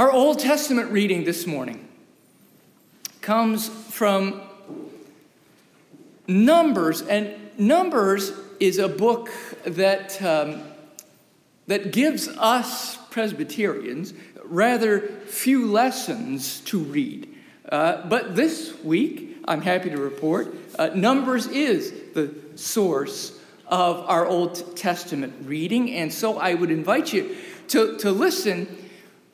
[0.00, 1.86] Our Old Testament reading this morning
[3.20, 4.40] comes from
[6.26, 9.28] Numbers, and Numbers is a book
[9.64, 10.62] that, um,
[11.66, 17.28] that gives us Presbyterians rather few lessons to read.
[17.68, 24.26] Uh, but this week, I'm happy to report, uh, Numbers is the source of our
[24.26, 27.36] Old Testament reading, and so I would invite you
[27.68, 28.66] to, to listen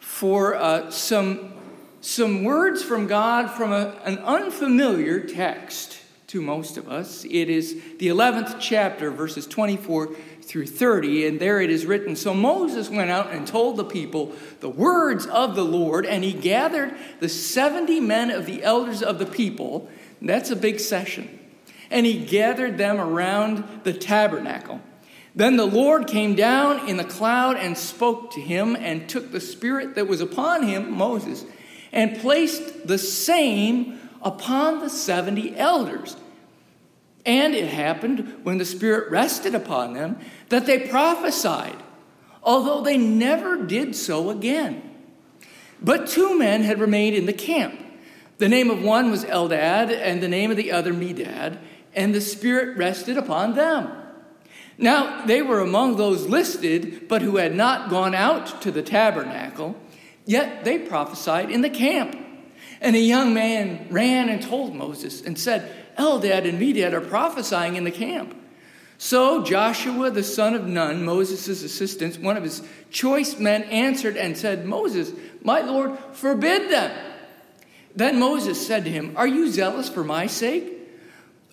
[0.06, 1.52] for uh, some,
[2.00, 7.24] some words from God from a, an unfamiliar text to most of us.
[7.24, 12.32] It is the 11th chapter, verses 24 through 30, and there it is written So
[12.32, 16.94] Moses went out and told the people the words of the Lord, and he gathered
[17.18, 19.90] the 70 men of the elders of the people.
[20.22, 21.38] That's a big session.
[21.90, 24.80] And he gathered them around the tabernacle.
[25.36, 29.40] Then the Lord came down in the cloud and spoke to him, and took the
[29.40, 31.44] Spirit that was upon him, Moses,
[31.92, 36.16] and placed the same upon the 70 elders.
[37.26, 41.82] And it happened when the Spirit rested upon them that they prophesied,
[42.42, 44.82] although they never did so again.
[45.82, 47.78] But two men had remained in the camp.
[48.38, 51.58] The name of one was Eldad, and the name of the other Medad,
[51.94, 54.05] and the Spirit rested upon them.
[54.78, 59.74] Now, they were among those listed, but who had not gone out to the tabernacle,
[60.26, 62.16] yet they prophesied in the camp.
[62.80, 67.76] And a young man ran and told Moses and said, Eldad and Medad are prophesying
[67.76, 68.36] in the camp.
[68.98, 74.36] So Joshua, the son of Nun, Moses' assistant, one of his choice men, answered and
[74.36, 75.12] said, Moses,
[75.42, 77.14] my Lord, forbid them.
[77.94, 80.72] Then Moses said to him, Are you zealous for my sake?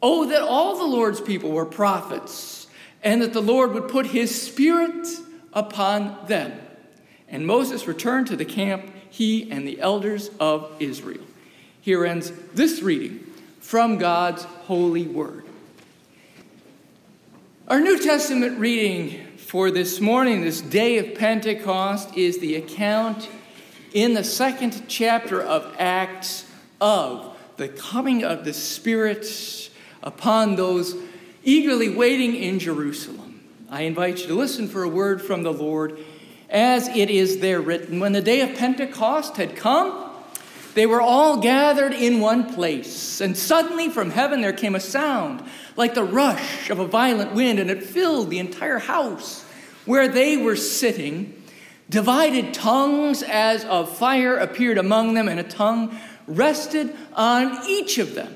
[0.02, 2.63] Oh, that all the Lord's people were prophets
[3.04, 5.08] and that the Lord would put his spirit
[5.52, 6.54] upon them.
[7.28, 11.24] And Moses returned to the camp, he and the elders of Israel.
[11.82, 13.20] Here ends this reading
[13.60, 15.44] from God's holy word.
[17.68, 23.30] Our New Testament reading for this morning, this day of Pentecost, is the account
[23.94, 26.46] in the second chapter of Acts
[26.80, 29.70] of the coming of the Spirit
[30.02, 30.96] upon those
[31.44, 33.42] eagerly waiting in Jerusalem.
[33.70, 36.00] I invite you to listen for a word from the Lord
[36.50, 38.00] as it is there written.
[38.00, 40.12] When the day of Pentecost had come,
[40.76, 45.44] they were all gathered in one place, and suddenly from heaven there came a sound
[45.76, 49.44] like the rush of a violent wind, and it filled the entire house
[49.86, 51.42] where they were sitting.
[51.90, 58.16] Divided tongues as of fire appeared among them, and a tongue rested on each of
[58.16, 58.36] them.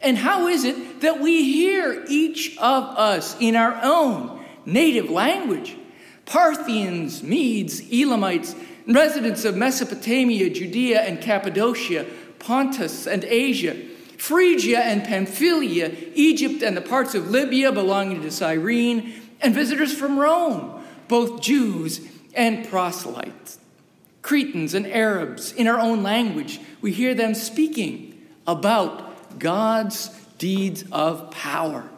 [0.00, 5.76] And how is it that we hear each of us in our own native language?
[6.24, 8.54] Parthians, Medes, Elamites,
[8.86, 12.06] residents of Mesopotamia, Judea and Cappadocia,
[12.38, 13.74] Pontus and Asia,
[14.18, 20.18] Phrygia and Pamphylia, Egypt and the parts of Libya belonging to Cyrene, and visitors from
[20.18, 22.00] Rome, both Jews
[22.34, 23.58] and proselytes.
[24.22, 29.07] Cretans and Arabs, in our own language, we hear them speaking about
[29.38, 31.88] God's deeds of power.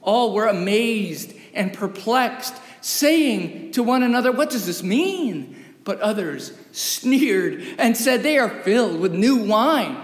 [0.00, 5.56] All were amazed and perplexed, saying to one another, What does this mean?
[5.84, 9.96] But others sneered and said, They are filled with new wine.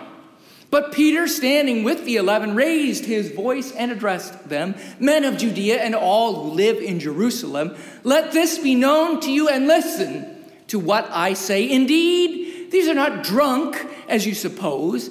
[0.70, 5.82] But Peter, standing with the eleven, raised his voice and addressed them Men of Judea
[5.82, 10.78] and all who live in Jerusalem, let this be known to you and listen to
[10.78, 11.70] what I say.
[11.70, 15.10] Indeed, these are not drunk, as you suppose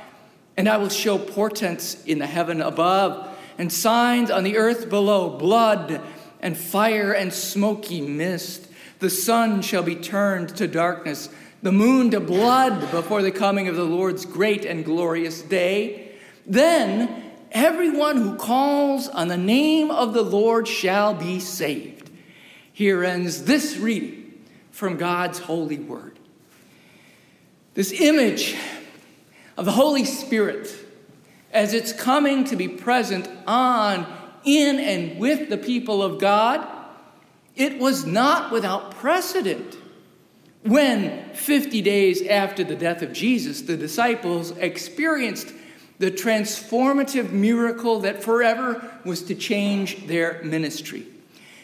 [0.57, 3.27] And I will show portents in the heaven above,
[3.57, 6.01] and signs on the earth below blood,
[6.39, 8.67] and fire, and smoky mist.
[8.99, 11.29] The sun shall be turned to darkness
[11.61, 16.11] the moon to blood before the coming of the Lord's great and glorious day.
[16.45, 22.09] Then everyone who calls on the name of the Lord shall be saved.
[22.73, 26.17] Here ends this reading from God's holy word.
[27.75, 28.55] This image
[29.57, 30.73] of the Holy Spirit
[31.51, 34.05] as it's coming to be present on,
[34.43, 36.65] in, and with the people of God,
[37.55, 39.77] it was not without precedent.
[40.63, 45.51] When 50 days after the death of Jesus, the disciples experienced
[45.99, 51.05] the transformative miracle that forever was to change their ministry.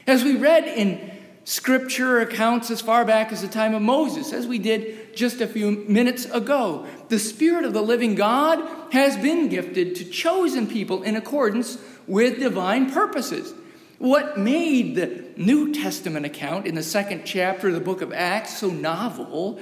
[0.06, 1.17] As we read in
[1.48, 5.48] scripture accounts as far back as the time of Moses, as we did just a
[5.48, 8.62] few minutes ago, the Spirit of the living God
[8.92, 13.54] has been gifted to chosen people in accordance with divine purposes.
[13.98, 18.58] What made the New Testament account in the second chapter of the book of Acts
[18.58, 19.62] so novel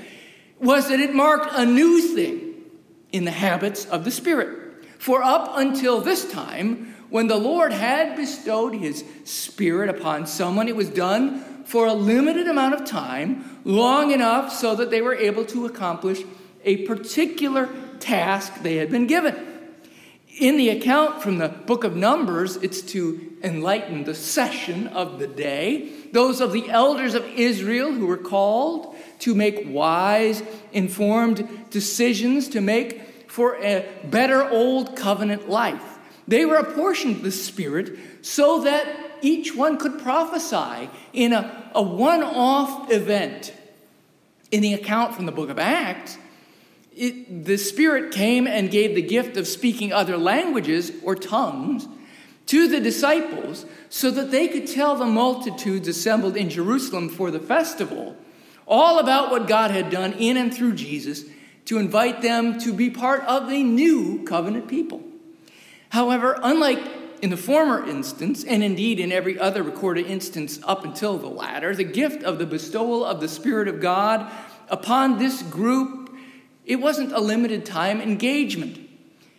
[0.60, 2.64] was that it marked a new thing
[3.12, 4.88] in the habits of the Spirit.
[4.98, 10.76] For up until this time, when the Lord had bestowed his Spirit upon someone, it
[10.76, 15.46] was done for a limited amount of time, long enough so that they were able
[15.46, 16.22] to accomplish
[16.64, 17.70] a particular
[18.00, 19.36] task they had been given.
[20.40, 25.28] In the account from the book of Numbers, it's to enlighten the session of the
[25.28, 30.44] day, those of the elders of Israel who were called to make wise,
[30.74, 35.95] informed decisions to make for a better old covenant life.
[36.28, 38.88] They were apportioned the Spirit so that
[39.22, 43.54] each one could prophesy in a, a one off event.
[44.52, 46.18] In the account from the book of Acts,
[46.96, 51.88] it, the Spirit came and gave the gift of speaking other languages or tongues
[52.48, 57.40] to the disciples so that they could tell the multitudes assembled in Jerusalem for the
[57.40, 58.16] festival
[58.68, 61.24] all about what God had done in and through Jesus
[61.66, 65.04] to invite them to be part of the new covenant people.
[65.96, 66.80] However, unlike
[67.22, 71.74] in the former instance, and indeed in every other recorded instance up until the latter,
[71.74, 74.30] the gift of the bestowal of the Spirit of God
[74.68, 76.14] upon this group
[76.66, 78.78] it wasn't a limited time engagement.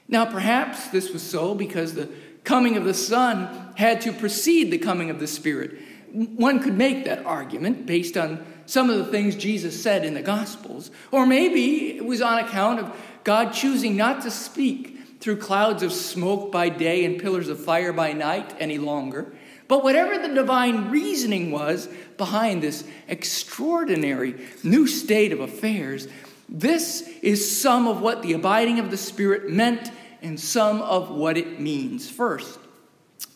[0.08, 2.08] Now, perhaps this was so because the
[2.43, 5.79] coming of the Son had to precede the coming of the Spirit.
[6.11, 10.23] One could make that argument based on some of the things Jesus said in the
[10.23, 10.91] Gospels.
[11.11, 14.95] Or maybe it was on account of God choosing not to speak
[15.26, 19.26] through clouds of smoke by day and pillars of fire by night any longer.
[19.67, 26.06] But whatever the divine reasoning was behind this extraordinary new state of affairs,
[26.49, 29.90] this is some of what the abiding of the Spirit meant
[30.23, 32.08] and some of what it means.
[32.08, 32.61] First,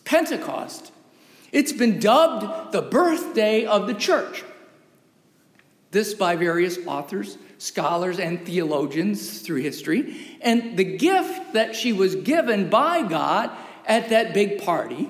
[0.05, 0.93] Pentecost.
[1.51, 4.45] It's been dubbed the birthday of the church.
[5.91, 10.37] This by various authors, scholars, and theologians through history.
[10.41, 13.51] And the gift that she was given by God
[13.85, 15.09] at that big party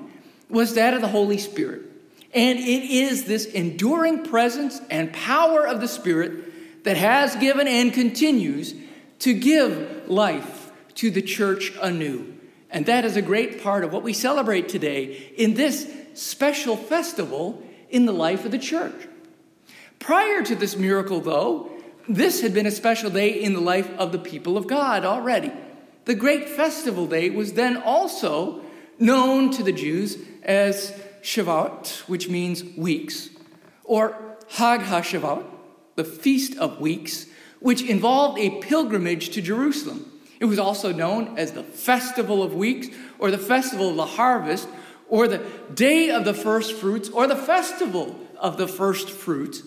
[0.50, 1.83] was that of the Holy Spirit.
[2.33, 7.94] And it is this enduring presence and power of the Spirit that has given and
[7.94, 8.74] continues
[9.19, 12.33] to give life to the church anew.
[12.69, 17.62] And that is a great part of what we celebrate today in this special festival
[17.89, 19.07] in the life of the church.
[20.01, 21.69] Prior to this miracle, though,
[22.09, 25.51] this had been a special day in the life of the people of God already.
[26.06, 28.61] The great festival day was then also
[28.97, 33.30] known to the Jews as Shavuot, which means weeks,
[33.83, 34.18] or
[34.49, 35.45] Hag HaShavuot,
[35.95, 37.28] the Feast of Weeks,
[37.59, 40.11] which involved a pilgrimage to Jerusalem.
[40.40, 42.87] It was also known as the Festival of Weeks,
[43.19, 44.68] or the Festival of the Harvest,
[45.07, 45.45] or the
[45.76, 49.61] Day of the First Fruits, or the Festival of the First Fruits.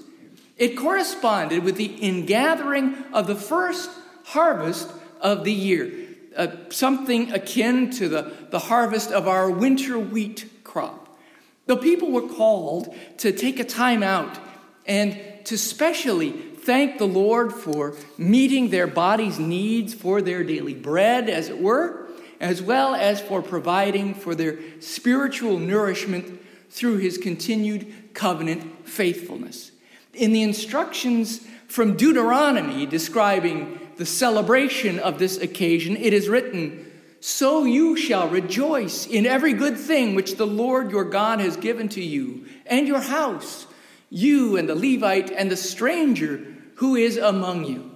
[0.56, 3.90] It corresponded with the ingathering of the first
[4.24, 5.92] harvest of the year,
[6.36, 11.18] uh, something akin to the, the harvest of our winter wheat crop.
[11.66, 14.38] The people were called to take a time out
[14.86, 21.28] and to specially thank the Lord for meeting their body's needs for their daily bread,
[21.28, 22.08] as it were,
[22.40, 29.72] as well as for providing for their spiritual nourishment through his continued covenant faithfulness.
[30.14, 36.90] In the instructions from Deuteronomy describing the celebration of this occasion, it is written,
[37.20, 41.88] So you shall rejoice in every good thing which the Lord your God has given
[41.90, 43.66] to you, and your house
[44.14, 47.90] you and the Levite and the stranger who is among you.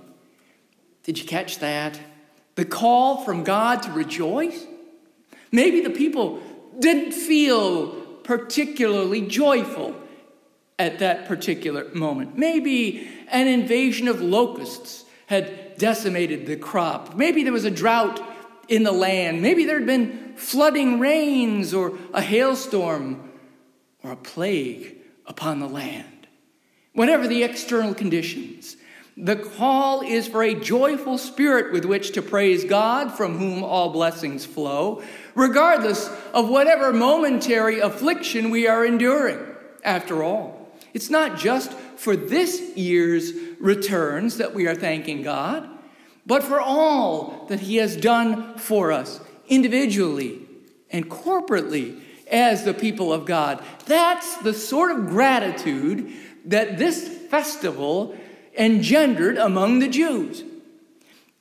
[1.05, 1.99] Did you catch that?
[2.57, 4.67] The call from God to rejoice?
[5.53, 6.43] Maybe the people
[6.79, 7.93] didn't feel
[8.25, 9.95] particularly joyful
[10.79, 12.39] at that particular moment.
[12.39, 17.15] Maybe an invasion of locusts had decimated the crop.
[17.15, 18.23] Maybe there was a drought
[18.69, 19.43] in the land.
[19.43, 23.31] Maybe there had been flooding rains or a hailstorm
[24.03, 26.27] or a plague upon the land.
[26.95, 28.77] Whatever the external conditions,
[29.17, 33.91] the call is for a joyful spirit with which to praise God, from whom all
[33.91, 35.03] blessings flow,
[35.35, 39.41] regardless of whatever momentary affliction we are enduring.
[39.83, 45.69] After all, it's not just for this year's returns that we are thanking God,
[46.27, 50.41] but for all that He has done for us individually
[50.91, 53.63] and corporately as the people of God.
[53.87, 56.13] That's the sort of gratitude
[56.47, 58.17] that this festival
[58.57, 60.45] engendered among the Jews.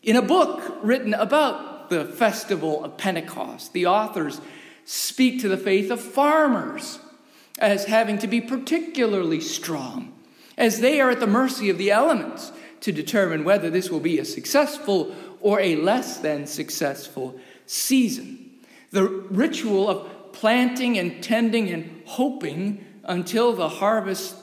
[0.04, 4.40] In a book written about the festival of Pentecost, the authors
[4.86, 7.00] speak to the faith of farmers
[7.58, 10.14] as having to be particularly strong,
[10.58, 14.20] as they are at the mercy of the elements to determine whether this will be
[14.20, 18.52] a successful or a less than successful season.
[18.92, 24.36] The ritual of planting and tending and hoping until the harvest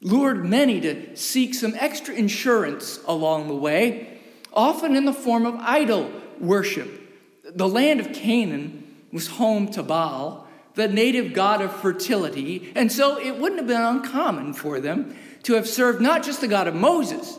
[0.00, 4.18] lured many to seek some extra insurance along the way,
[4.52, 6.10] often in the form of idol
[6.40, 7.00] worship.
[7.44, 13.18] The land of Canaan was home to Baal, the native god of fertility, and so
[13.18, 16.74] it wouldn't have been uncommon for them to have served not just the God of
[16.74, 17.38] Moses,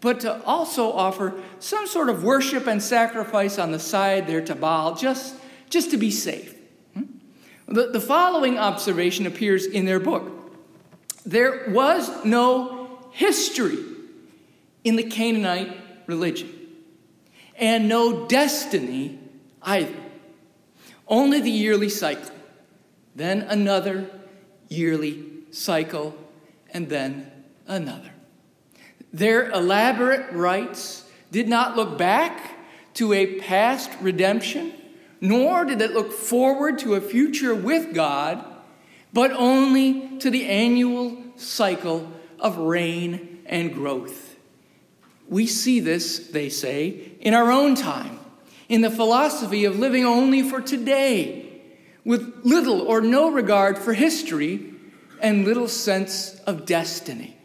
[0.00, 4.54] but to also offer some sort of worship and sacrifice on the side there to
[4.54, 5.34] Baal, just,
[5.68, 6.54] just to be safe.
[6.94, 7.02] Hmm?
[7.68, 10.32] The, the following observation appears in their book.
[11.26, 13.78] There was no history
[14.84, 16.50] in the Canaanite religion,
[17.56, 19.18] and no destiny
[19.62, 19.94] either.
[21.06, 22.30] Only the yearly cycle,
[23.14, 24.10] then another
[24.68, 26.14] yearly cycle,
[26.72, 27.30] and then
[27.66, 28.12] another.
[29.12, 32.56] Their elaborate rites did not look back
[32.94, 34.72] to a past redemption,
[35.20, 38.44] nor did it look forward to a future with God
[39.12, 44.36] but only to the annual cycle of rain and growth.
[45.28, 48.18] We see this, they say, in our own time,
[48.68, 51.49] in the philosophy of living only for today,
[52.04, 54.74] with little or no regard for history
[55.20, 57.36] and little sense of destiny.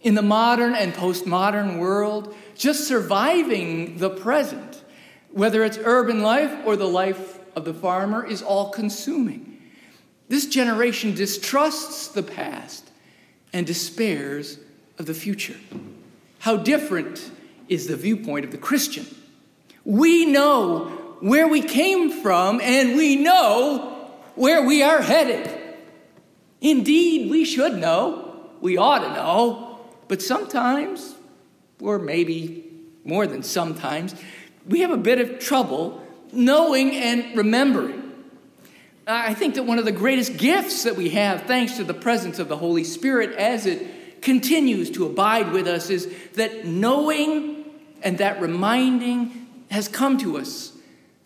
[0.00, 4.82] In the modern and postmodern world, just surviving the present,
[5.30, 9.62] whether it's urban life or the life of the farmer, is all consuming.
[10.28, 12.90] This generation distrusts the past
[13.52, 14.58] and despairs
[14.98, 15.56] of the future.
[16.40, 17.30] How different
[17.68, 19.06] is the viewpoint of the Christian?
[19.84, 25.50] We know where we came from and we know where we are headed.
[26.60, 31.14] Indeed, we should know, we ought to know, but sometimes,
[31.80, 32.70] or maybe
[33.04, 34.14] more than sometimes,
[34.66, 36.02] we have a bit of trouble
[36.32, 38.00] knowing and remembering.
[39.06, 41.94] Uh, I think that one of the greatest gifts that we have, thanks to the
[41.94, 47.66] presence of the Holy Spirit as it continues to abide with us, is that knowing
[48.02, 50.73] and that reminding has come to us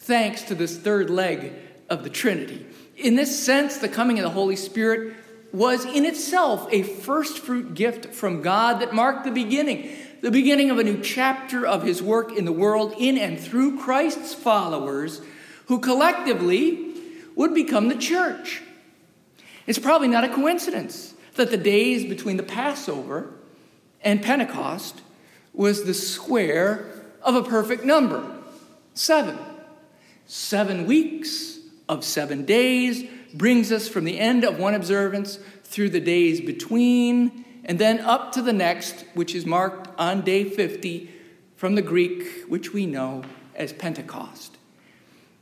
[0.08, 1.52] thanks to this third leg
[1.90, 2.66] of the Trinity.
[2.96, 5.14] In this sense, the coming of the Holy Spirit
[5.52, 9.90] was in itself a first fruit gift from God that marked the beginning,
[10.22, 13.78] the beginning of a new chapter of his work in the world in and through
[13.78, 15.20] Christ's followers,
[15.66, 16.94] who collectively
[17.36, 18.62] would become the church.
[19.66, 23.34] It's probably not a coincidence that the days between the Passover
[24.00, 25.02] and Pentecost
[25.52, 26.86] was the square
[27.20, 28.24] of a perfect number
[28.94, 29.38] seven.
[30.30, 31.58] Seven weeks
[31.88, 37.46] of seven days brings us from the end of one observance through the days between,
[37.64, 41.10] and then up to the next, which is marked on day 50
[41.56, 44.58] from the Greek, which we know as Pentecost.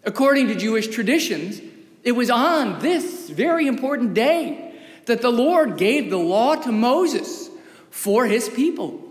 [0.04, 1.60] According to Jewish traditions,
[2.04, 4.72] it was on this very important day
[5.06, 7.50] that the Lord gave the law to Moses
[7.90, 9.02] for his people.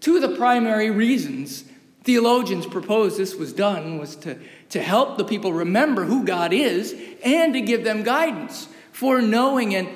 [0.00, 1.62] Two of the primary reasons
[2.04, 4.38] theologians propose this was done was to,
[4.70, 9.74] to help the people remember who God is and to give them guidance for knowing
[9.74, 9.88] and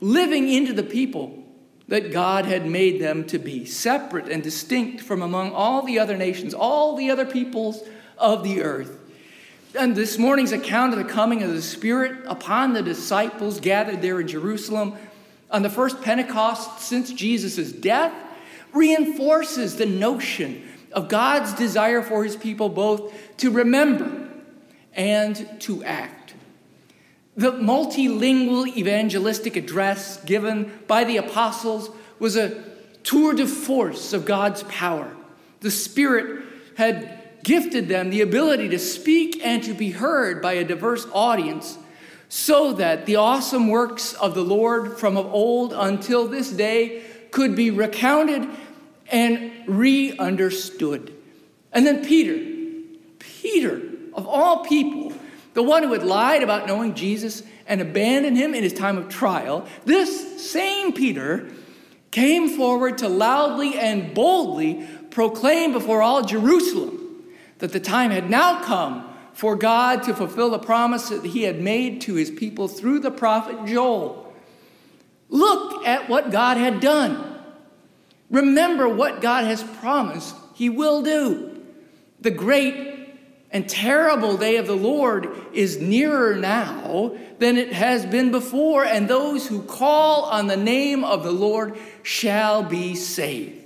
[0.00, 1.34] living into the people
[1.88, 6.16] that God had made them to be, separate and distinct from among all the other
[6.16, 7.82] nations, all the other peoples
[8.18, 8.98] of the earth.
[9.74, 14.20] And this morning's account of the coming of the Spirit upon the disciples gathered there
[14.20, 14.94] in Jerusalem
[15.50, 18.12] on the first Pentecost since Jesus' death
[18.72, 20.62] reinforces the notion
[20.92, 24.28] of God's desire for his people both to remember
[24.94, 26.34] and to act.
[27.36, 32.64] The multilingual evangelistic address given by the apostles was a
[33.04, 35.14] tour de force of God's power.
[35.60, 36.44] The Spirit
[36.76, 41.78] had gifted them the ability to speak and to be heard by a diverse audience
[42.28, 47.56] so that the awesome works of the Lord from of old until this day could
[47.56, 48.48] be recounted
[49.10, 51.14] and re understood.
[51.72, 52.36] And then Peter,
[53.18, 53.82] Peter,
[54.14, 55.12] of all people,
[55.54, 59.08] the one who had lied about knowing Jesus and abandoned him in his time of
[59.08, 61.50] trial, this same Peter
[62.10, 67.24] came forward to loudly and boldly proclaim before all Jerusalem
[67.58, 71.60] that the time had now come for God to fulfill the promise that he had
[71.60, 74.32] made to his people through the prophet Joel.
[75.28, 77.27] Look at what God had done.
[78.30, 81.62] Remember what God has promised he will do.
[82.20, 82.96] The great
[83.50, 89.08] and terrible day of the Lord is nearer now than it has been before, and
[89.08, 93.64] those who call on the name of the Lord shall be saved.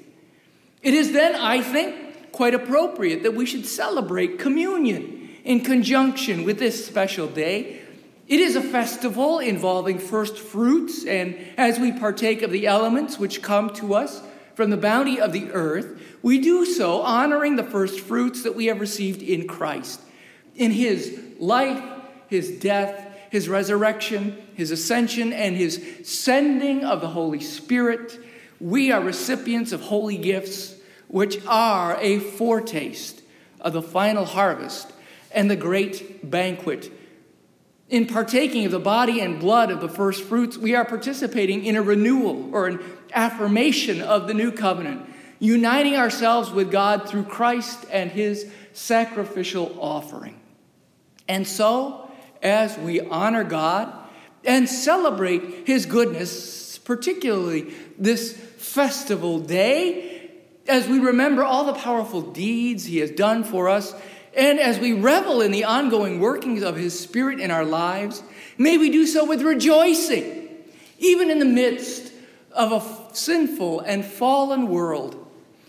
[0.82, 6.58] It is then, I think, quite appropriate that we should celebrate communion in conjunction with
[6.58, 7.80] this special day.
[8.28, 13.42] It is a festival involving first fruits, and as we partake of the elements which
[13.42, 14.22] come to us
[14.54, 18.66] from the bounty of the earth, we do so honoring the first fruits that we
[18.66, 20.00] have received in Christ,
[20.54, 21.82] in his life,
[22.28, 28.18] his death, his resurrection, his ascension, and his sending of the Holy Spirit.
[28.60, 30.76] We are recipients of holy gifts,
[31.08, 33.22] which are a foretaste
[33.60, 34.92] of the final harvest
[35.30, 36.92] and the great banquet.
[37.88, 41.76] In partaking of the body and blood of the first fruits, we are participating in
[41.76, 42.80] a renewal or an
[43.14, 50.38] affirmation of the new covenant, uniting ourselves with God through Christ and his sacrificial offering.
[51.28, 52.10] And so,
[52.42, 53.92] as we honor God
[54.44, 60.30] and celebrate his goodness, particularly this festival day,
[60.68, 63.94] as we remember all the powerful deeds he has done for us
[64.34, 68.22] and as we revel in the ongoing workings of His Spirit in our lives,
[68.56, 70.48] may we do so with rejoicing,
[70.98, 72.12] even in the midst
[72.52, 72.80] of a
[73.16, 75.18] sinful and fallen world.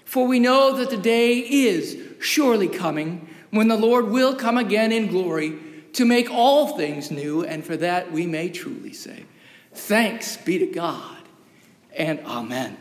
[0.05, 4.91] For we know that the day is surely coming when the Lord will come again
[4.91, 5.57] in glory
[5.93, 9.25] to make all things new, and for that we may truly say,
[9.73, 11.17] Thanks be to God,
[11.95, 12.77] and Amen.